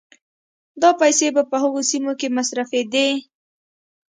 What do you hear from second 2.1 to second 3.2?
کې مصرفېدې